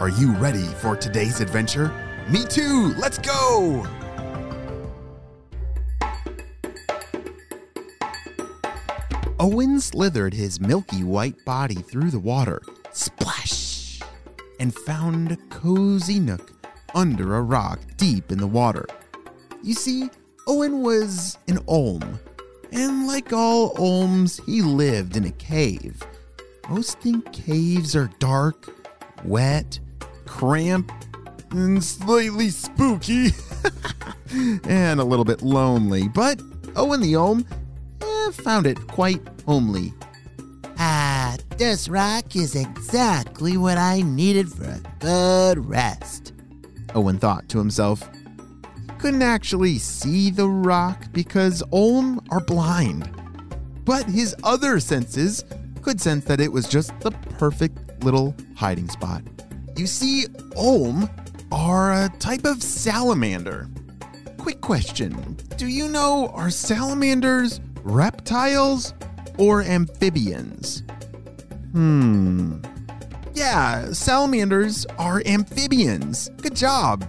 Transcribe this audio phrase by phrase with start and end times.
[0.00, 1.92] are you ready for today's adventure?
[2.30, 2.94] Me too!
[2.96, 3.86] Let's go!
[9.38, 14.00] Owen slithered his milky white body through the water, splash,
[14.58, 16.50] and found a cozy nook
[16.94, 18.86] under a rock deep in the water.
[19.62, 20.08] You see,
[20.46, 22.18] Owen was an Olm,
[22.72, 26.02] and like all Olms, he lived in a cave.
[26.70, 28.74] Most think caves are dark,
[29.24, 29.78] wet,
[30.30, 30.92] cramped,
[31.50, 33.30] and slightly spooky,
[34.64, 36.06] and a little bit lonely.
[36.06, 36.40] But
[36.76, 37.44] Owen the Olm
[38.00, 39.92] eh, found it quite homely.
[40.78, 46.32] Ah, this rock is exactly what I needed for a good rest.
[46.94, 48.08] Owen thought to himself.
[48.86, 53.10] He couldn't actually see the rock because Olm are blind.
[53.84, 55.44] But his other senses
[55.82, 59.22] could sense that it was just the perfect little hiding spot.
[59.80, 61.08] You see, Olm
[61.50, 63.66] are a type of salamander.
[64.36, 68.92] Quick question Do you know are salamanders reptiles
[69.38, 70.82] or amphibians?
[71.72, 72.60] Hmm.
[73.32, 76.28] Yeah, salamanders are amphibians.
[76.42, 77.06] Good job.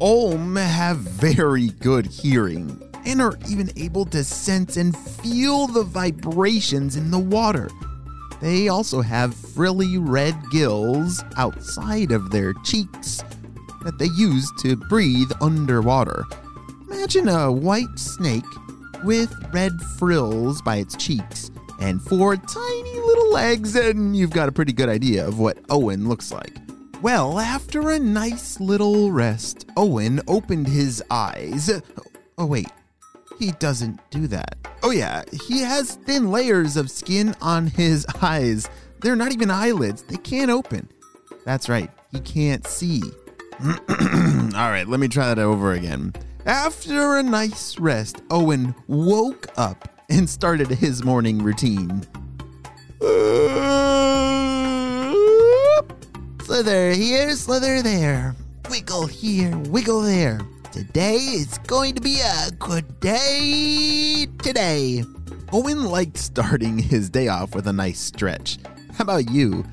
[0.00, 6.96] Olm have very good hearing and are even able to sense and feel the vibrations
[6.96, 7.68] in the water.
[8.40, 13.22] They also have frilly red gills outside of their cheeks
[13.82, 16.24] that they use to breathe underwater.
[16.90, 18.44] Imagine a white snake
[19.04, 24.52] with red frills by its cheeks and four tiny little legs, and you've got a
[24.52, 26.56] pretty good idea of what Owen looks like.
[27.00, 31.70] Well, after a nice little rest, Owen opened his eyes.
[32.36, 32.68] Oh, wait,
[33.40, 34.56] he doesn't do that.
[34.82, 38.68] Oh, yeah, he has thin layers of skin on his eyes.
[39.00, 40.88] They're not even eyelids, they can't open.
[41.44, 43.02] That's right, he can't see.
[43.62, 46.12] All right, let me try that over again.
[46.44, 52.02] After a nice rest, Owen woke up and started his morning routine.
[56.44, 58.34] Slither here, slither there.
[58.68, 60.40] Wiggle here, wiggle there.
[60.72, 65.02] Today is going to be a good day today.
[65.52, 68.56] Owen liked starting his day off with a nice stretch.
[68.94, 69.64] How about you?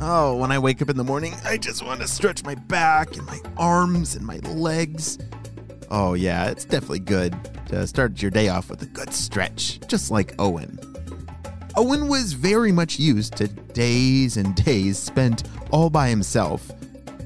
[0.00, 3.16] Oh, when I wake up in the morning, I just want to stretch my back
[3.16, 5.18] and my arms and my legs.
[5.88, 7.36] Oh, yeah, it's definitely good
[7.68, 10.80] to start your day off with a good stretch, just like Owen.
[11.76, 16.72] Owen was very much used to days and days spent all by himself.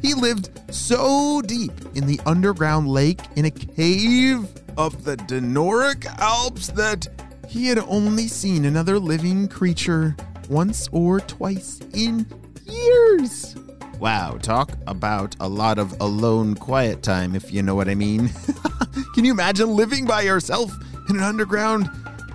[0.05, 6.67] He lived so deep in the underground lake in a cave of the Dinaric Alps
[6.73, 7.07] that
[7.49, 10.15] he had only seen another living creature
[10.51, 12.27] once or twice in
[12.67, 13.57] years.
[13.99, 18.29] Wow, talk about a lot of alone quiet time, if you know what I mean.
[19.15, 20.71] Can you imagine living by yourself
[21.09, 21.89] in an underground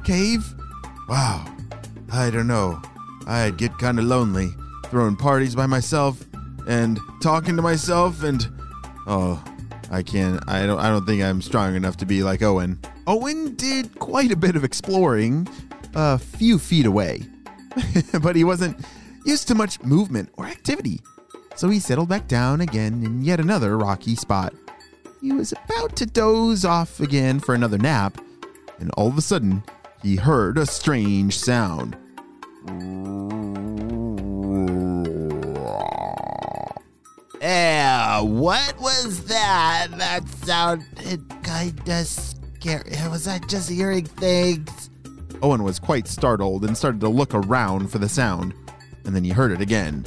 [0.04, 0.56] cave?
[1.08, 1.46] Wow,
[2.12, 2.82] I don't know.
[3.28, 6.26] I'd get kind of lonely throwing parties by myself
[6.70, 8.48] and talking to myself and
[9.08, 9.44] oh,
[9.92, 12.80] I can't I don't I don't think I'm strong enough to be like Owen.
[13.08, 15.48] Owen did quite a bit of exploring
[15.96, 17.24] a few feet away.
[18.22, 18.78] but he wasn't
[19.26, 21.02] used to much movement or activity.
[21.56, 24.54] So he settled back down again in yet another rocky spot.
[25.22, 28.18] He was about to doze off again for another nap,
[28.80, 29.64] and all of a sudden,
[30.02, 31.98] he heard a strange sound.
[37.50, 39.88] Yeah, what was that?
[39.98, 42.92] That sounded kinda scary.
[43.10, 44.92] Was I just hearing things?
[45.42, 48.54] Owen was quite startled and started to look around for the sound,
[49.04, 50.06] and then he heard it again.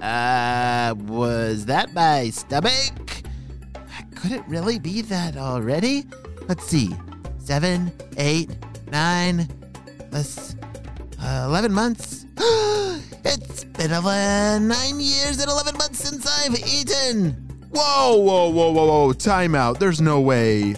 [0.00, 3.22] Uh, was that my stomach?
[4.14, 6.06] Could it really be that already?
[6.48, 6.96] Let's see.
[7.36, 8.48] Seven, eight,
[8.90, 9.46] nine,
[10.10, 10.56] plus
[11.20, 12.15] uh, 11 months.
[13.24, 17.32] it's been 11, nine years and 11 months since I've eaten.
[17.70, 19.12] Whoa, whoa, whoa, whoa, whoa.
[19.12, 19.80] Time out.
[19.80, 20.74] There's no way.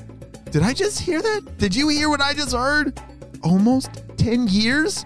[0.51, 1.59] Did I just hear that?
[1.59, 3.01] Did you hear what I just heard?
[3.43, 5.05] Almost 10 years?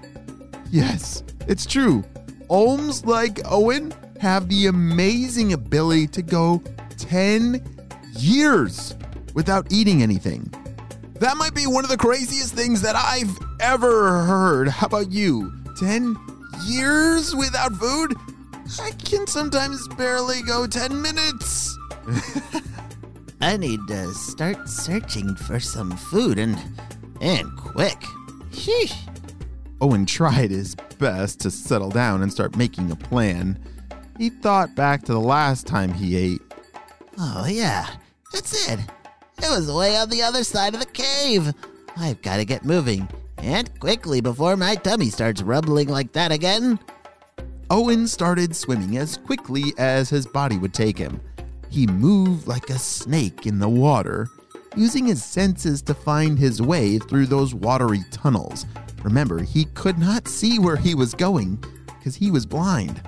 [0.71, 2.05] Yes, it's true.
[2.51, 6.63] Olms like Owen have the amazing ability to go
[6.99, 7.65] 10
[8.13, 8.95] years
[9.35, 10.53] without eating anything.
[11.15, 14.69] That might be one of the craziest things that I've ever heard.
[14.69, 15.53] How about you?
[15.79, 16.17] 10
[16.67, 18.15] years without food?
[18.81, 21.77] I can sometimes barely go 10 minutes.
[23.41, 26.57] I need to start searching for some food and
[27.21, 27.99] and quick.
[28.51, 28.95] Sheesh.
[29.81, 33.59] Oh, Owen tried his best to settle down and start making a plan.
[34.19, 36.43] He thought back to the last time he ate.
[37.19, 37.89] Oh yeah,
[38.33, 38.79] that's it.
[39.39, 41.53] It was way on the other side of the cave.
[41.97, 43.09] I've got to get moving
[43.43, 46.79] and quickly before my tummy starts rumbling like that again.
[47.71, 51.21] Owen started swimming as quickly as his body would take him.
[51.69, 54.29] He moved like a snake in the water,
[54.77, 58.67] using his senses to find his way through those watery tunnels.
[59.03, 63.03] Remember, he could not see where he was going because he was blind.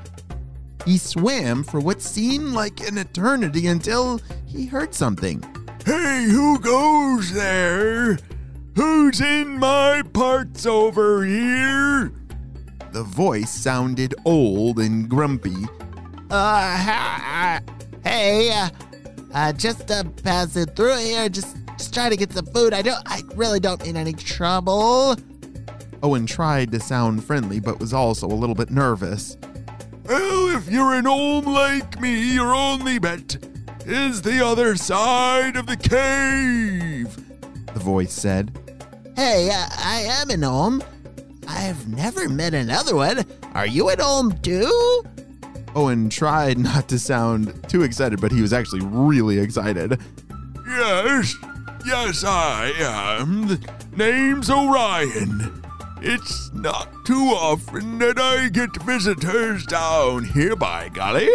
[0.85, 5.43] He swam for what seemed like an eternity until he heard something.
[5.85, 8.19] Hey, who goes there?
[8.77, 12.13] Who's in my parts over here?
[12.91, 15.55] The voice sounded olm and grumpy.
[16.29, 17.61] Uh, uh,
[18.03, 18.71] hey, uh,
[19.33, 21.29] uh, just uh, passing through here.
[21.29, 22.75] Just, just trying to get some food.
[22.75, 25.17] I don't, I really don't mean any trouble.
[26.03, 29.37] Owen tried to sound friendly, but was also a little bit nervous.
[30.05, 33.37] Well, if you're an old like me, your only bet
[33.87, 37.17] is the other side of the cave.
[37.73, 38.59] The voice said.
[39.17, 40.83] Hey, uh, I am an Olm.
[41.47, 43.25] I've never met another one.
[43.55, 45.05] Are you an Olm too?
[45.77, 50.01] Owen tried not to sound too excited, but he was actually really excited.
[50.67, 51.35] Yes,
[51.87, 53.61] yes, I am.
[53.97, 55.63] Name's Orion.
[56.03, 61.31] It's not too often that I get visitors down here, by golly.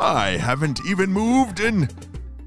[0.00, 1.88] I haven't even moved in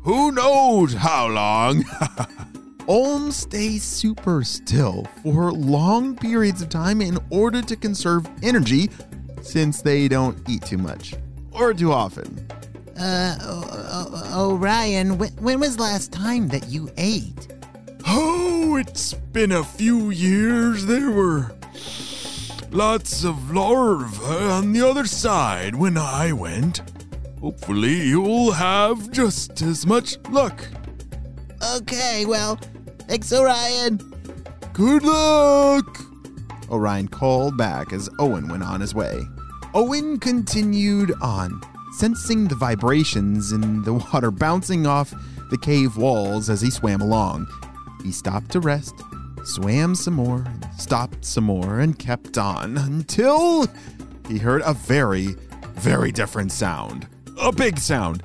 [0.03, 1.85] who knows how long.
[2.87, 8.89] Olms stay super still for long periods of time in order to conserve energy
[9.41, 11.13] since they don't eat too much
[11.51, 12.45] or too often.
[12.99, 13.67] Uh, o-
[14.33, 17.47] o- Orion, when, when was last time that you ate?
[18.07, 20.85] Oh, it's been a few years.
[20.85, 21.51] There were
[22.71, 26.81] lots of larvae on the other side when I went.
[27.39, 30.63] Hopefully, you'll have just as much luck.
[31.75, 32.59] Okay, well,
[33.07, 33.97] thanks, Orion.
[34.73, 36.01] Good luck!
[36.69, 39.21] Orion called back as Owen went on his way.
[39.73, 41.61] Owen continued on,
[41.93, 45.13] sensing the vibrations in the water bouncing off
[45.49, 47.47] the cave walls as he swam along.
[48.03, 48.95] He stopped to rest,
[49.43, 50.45] swam some more,
[50.77, 53.67] stopped some more, and kept on until
[54.27, 55.35] he heard a very,
[55.75, 57.07] very different sound.
[57.39, 58.23] A big sound.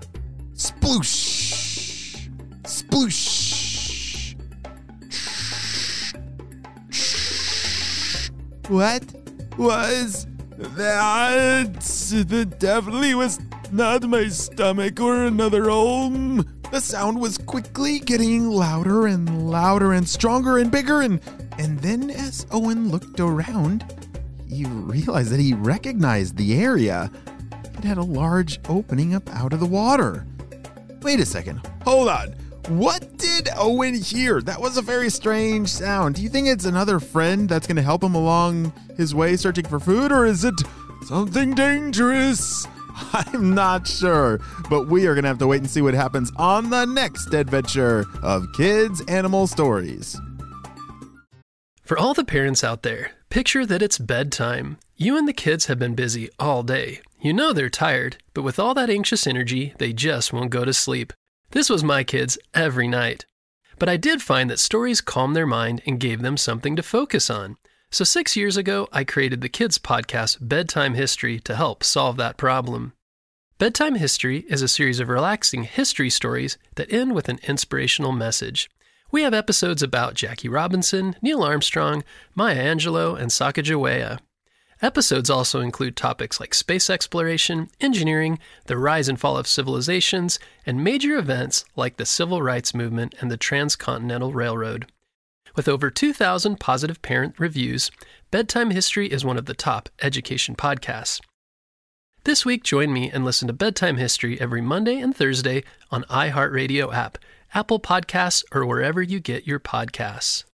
[0.54, 2.28] Sploosh!
[2.62, 3.35] Sploosh!
[8.68, 9.04] What
[9.56, 10.26] was
[10.58, 13.38] That, that definitely was
[13.70, 16.44] not my stomach or another home.
[16.72, 21.20] The sound was quickly getting louder and louder and stronger and bigger and
[21.58, 23.84] and then as Owen looked around,
[24.48, 27.10] he realized that he recognized the area.
[27.78, 30.26] It had a large opening up out of the water.
[31.02, 31.60] Wait a second.
[31.84, 32.34] Hold on.
[32.68, 34.40] What did Owen hear?
[34.42, 36.16] That was a very strange sound.
[36.16, 39.66] Do you think it's another friend that's going to help him along his way searching
[39.66, 40.54] for food or is it
[41.06, 42.66] Something dangerous.
[43.12, 46.32] I'm not sure, but we are going to have to wait and see what happens
[46.36, 50.20] on the next adventure of Kids Animal Stories.
[51.84, 54.78] For all the parents out there, picture that it's bedtime.
[54.96, 57.00] You and the kids have been busy all day.
[57.20, 60.72] You know they're tired, but with all that anxious energy, they just won't go to
[60.74, 61.12] sleep.
[61.50, 63.24] This was my kids every night.
[63.78, 67.30] But I did find that stories calmed their mind and gave them something to focus
[67.30, 67.56] on.
[67.90, 72.36] So, six years ago, I created the kids' podcast, Bedtime History, to help solve that
[72.36, 72.94] problem.
[73.58, 78.68] Bedtime History is a series of relaxing history stories that end with an inspirational message.
[79.12, 82.02] We have episodes about Jackie Robinson, Neil Armstrong,
[82.34, 84.18] Maya Angelou, and Sacagawea.
[84.82, 90.84] Episodes also include topics like space exploration, engineering, the rise and fall of civilizations, and
[90.84, 94.86] major events like the Civil Rights Movement and the Transcontinental Railroad.
[95.54, 97.90] With over 2,000 positive parent reviews,
[98.30, 101.22] Bedtime History is one of the top education podcasts.
[102.24, 106.92] This week, join me and listen to Bedtime History every Monday and Thursday on iHeartRadio
[106.92, 107.16] app,
[107.54, 110.44] Apple Podcasts, or wherever you get your podcasts.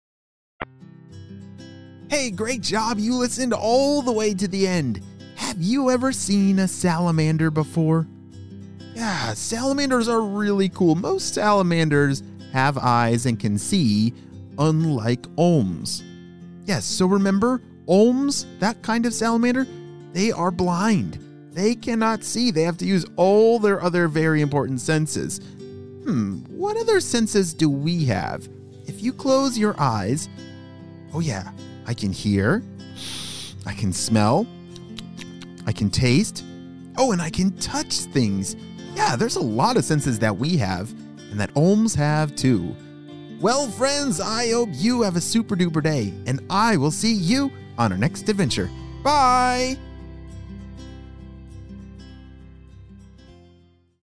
[2.13, 2.99] Hey, great job.
[2.99, 5.01] You listened all the way to the end.
[5.37, 8.07] Have you ever seen a salamander before?
[8.95, 10.95] Yeah, salamanders are really cool.
[10.95, 14.13] Most salamanders have eyes and can see,
[14.59, 16.03] unlike olms.
[16.67, 19.67] Yes, so remember, olms, that kind of salamander,
[20.13, 21.19] they are blind.
[21.53, 22.51] They cannot see.
[22.51, 25.39] They have to use all their other very important senses.
[26.05, 28.51] Hmm, what other senses do we have?
[28.87, 30.29] If you close your eyes,
[31.15, 31.53] oh yeah,
[31.87, 32.63] I can hear,
[33.67, 34.47] I can smell,
[35.67, 36.45] I can taste,
[36.97, 38.57] oh, and I can touch things.
[38.95, 40.91] Yeah, there's a lot of senses that we have,
[41.31, 42.75] and that Olms have too.
[43.41, 47.51] Well, friends, I hope you have a super duper day, and I will see you
[47.79, 48.71] on our next adventure.
[49.03, 49.79] Bye!